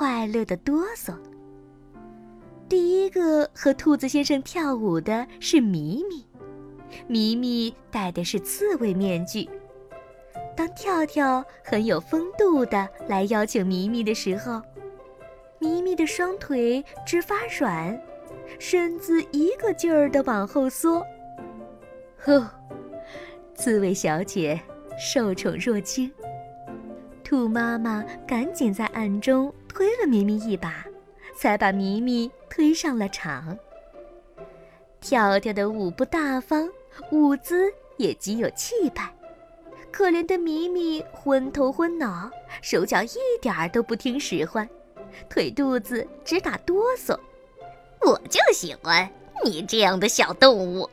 [0.00, 1.12] 快乐的哆嗦。
[2.70, 6.24] 第一个和兔子先生跳舞的是咪咪，
[7.06, 9.46] 咪咪戴的是刺猬面具。
[10.56, 14.62] 当跳跳很有风度的来邀请咪咪的时候，
[15.58, 18.00] 咪咪的双腿直发软，
[18.58, 21.04] 身子一个劲儿的往后缩。
[22.16, 22.50] 呵，
[23.54, 24.58] 刺猬小姐
[24.98, 26.10] 受宠若惊。
[27.22, 30.84] 兔妈妈赶紧在暗中推了咪咪一把，
[31.34, 33.58] 才把咪咪推上了场。
[35.00, 36.68] 跳跳的舞步大方，
[37.10, 39.10] 舞姿也极有气派。
[39.90, 44.68] 可怜的咪咪昏头昏脑，手脚一点儿都不听使唤，
[45.30, 47.18] 腿肚子直打哆嗦。
[48.02, 49.10] 我就喜欢
[49.42, 50.90] 你这样的小动物。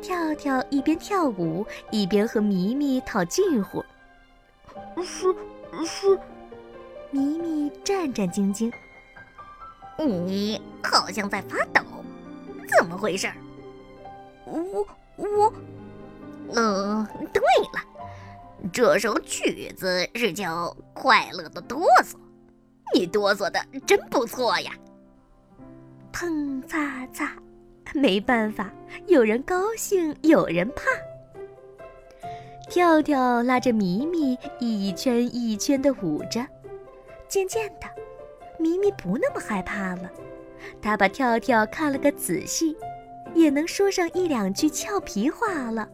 [0.00, 3.84] 跳跳一边跳舞，一边和咪咪套近乎。
[5.04, 5.34] 是
[5.84, 6.18] 是，
[7.10, 8.72] 咪咪战战兢兢。
[10.04, 11.80] 你好像在发抖，
[12.76, 13.28] 怎么回事？
[14.44, 15.52] 我我，
[16.54, 17.42] 嗯，对
[17.72, 22.12] 了，这首曲子是叫《快乐的哆嗦》，
[22.94, 24.72] 你哆嗦的真不错呀。
[26.12, 27.32] 砰擦擦，
[27.92, 28.72] 没办法，
[29.06, 30.82] 有人高兴，有人怕。
[32.70, 36.46] 跳跳拉着咪咪一圈一圈的舞着，
[37.28, 37.86] 渐渐的，
[38.58, 40.10] 咪咪不那么害怕了。
[40.82, 42.76] 他把跳跳看了个仔细，
[43.34, 45.88] 也能说上一两句俏皮话了。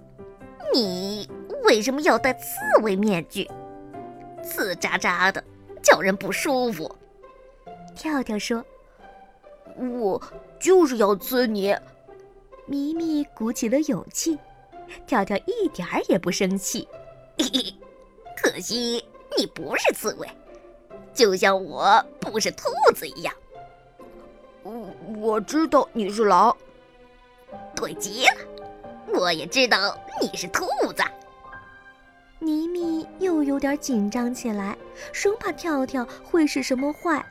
[0.73, 1.29] 你
[1.65, 3.49] 为什么要戴刺猬面具？
[4.43, 5.43] 刺扎扎的，
[5.83, 6.91] 叫人不舒服。
[7.95, 8.65] 跳跳说
[9.77, 10.21] ：“我
[10.59, 11.77] 就是要刺你。”
[12.67, 14.39] 咪咪鼓起了勇气。
[15.07, 16.87] 跳跳一点儿也不生气，
[17.39, 17.75] 嘿嘿，
[18.37, 19.03] 可惜
[19.37, 20.29] 你不是刺猬，
[21.15, 23.33] 就像我不是兔子一样。
[24.63, 26.57] 我我知道你是狼，
[27.75, 28.37] 对极了，
[29.13, 31.03] 我也知道你是兔子。
[32.41, 34.77] 咪咪又有点紧张起来，
[35.13, 37.25] 生怕跳跳会是什么坏。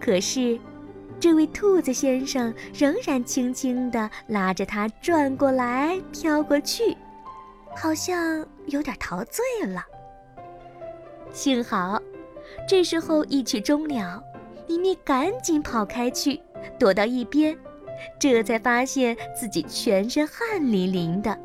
[0.00, 0.58] 可是。
[1.18, 6.96] 这位兔子先生仍然轻轻地拉着它转过来飘过去，
[7.76, 9.84] 好像有点陶醉了。
[11.30, 12.00] 幸好，
[12.68, 14.22] 这时候一曲终了，
[14.68, 16.40] 咪咪赶紧跑开去，
[16.78, 17.56] 躲到一边，
[18.18, 21.38] 这才发现自己全身汗淋淋的。